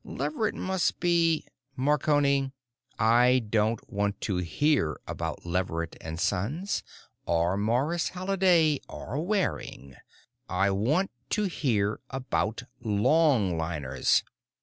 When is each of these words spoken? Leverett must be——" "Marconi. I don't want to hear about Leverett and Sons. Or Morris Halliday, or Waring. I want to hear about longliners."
Leverett 0.03 0.55
must 0.55 0.99
be——" 0.99 1.45
"Marconi. 1.75 2.51
I 2.97 3.37
don't 3.47 3.87
want 3.87 4.19
to 4.21 4.37
hear 4.37 4.99
about 5.07 5.45
Leverett 5.45 5.95
and 6.01 6.19
Sons. 6.19 6.81
Or 7.27 7.55
Morris 7.55 8.09
Halliday, 8.09 8.79
or 8.89 9.23
Waring. 9.23 9.95
I 10.49 10.71
want 10.71 11.11
to 11.29 11.43
hear 11.43 11.99
about 12.09 12.63
longliners." 12.83 14.23